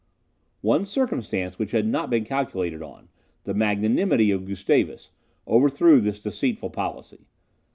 One 0.61 0.83
circumstance 0.83 1.59
which 1.59 1.69
had 1.73 1.85
not 1.85 2.09
been 2.09 2.25
calculated 2.25 2.81
on 2.81 3.09
the 3.43 3.53
magnanimity 3.53 4.31
of 4.31 4.45
Gustavus 4.47 5.11
overthrew 5.47 6.01
this 6.01 6.17
deceitful 6.17 6.71
policy. 6.71 7.27